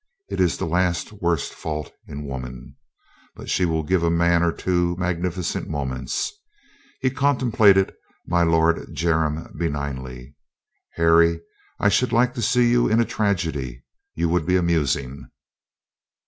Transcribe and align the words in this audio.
It 0.31 0.39
is 0.39 0.57
the 0.57 0.65
last 0.65 1.11
worst 1.13 1.53
fault 1.53 1.91
in 2.07 2.25
woman. 2.25 2.75
But 3.35 3.51
she 3.51 3.65
will 3.65 3.83
give 3.83 4.01
a 4.01 4.09
man 4.09 4.41
or 4.41 4.51
two 4.51 4.95
magnificent 4.97 5.69
moments." 5.69 6.33
He 7.01 7.11
contem 7.11 7.53
plated 7.53 7.93
my 8.25 8.41
Lord 8.41 8.89
Jermyn 8.95 9.53
benignly. 9.55 10.33
"Harry, 10.95 11.39
I 11.79 11.89
should 11.89 12.11
like 12.13 12.33
to 12.33 12.41
see 12.41 12.71
you 12.71 12.87
in 12.87 12.99
a 12.99 13.05
tragedy. 13.05 13.83
You 14.15 14.27
would 14.29 14.47
be 14.47 14.55
amus 14.57 14.95
ing." 14.99 15.29